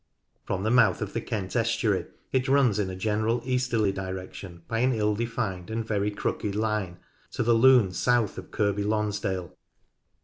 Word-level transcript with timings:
From 0.45 0.63
the 0.63 0.71
mouth 0.71 1.03
of 1.03 1.13
the 1.13 1.21
Kent 1.21 1.55
estuary 1.55 2.05
it 2.31 2.47
runs 2.47 2.79
in 2.79 2.89
a 2.89 2.95
general 2.95 3.39
easterly 3.45 3.91
direction 3.91 4.63
by 4.67 4.79
an 4.79 4.93
ill 4.93 5.13
defined 5.13 5.69
and 5.69 5.85
very 5.85 6.09
crooked 6.09 6.55
line 6.55 6.97
to 7.33 7.43
the 7.43 7.53
Lune 7.53 7.91
south 7.91 8.39
of 8.39 8.49
Kirkby 8.49 8.83
Lonsdale. 8.83 9.55